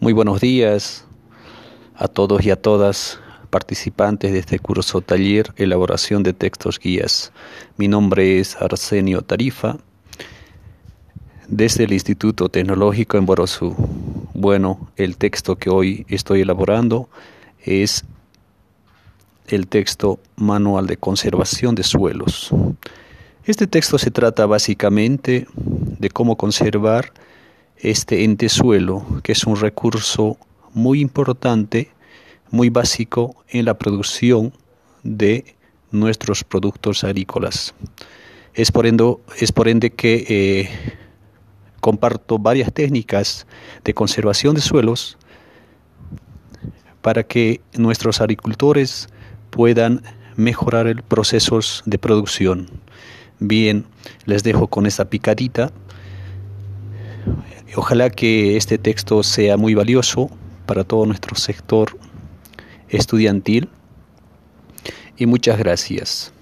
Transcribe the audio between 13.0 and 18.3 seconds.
en Borosú. Bueno, el texto que hoy estoy elaborando es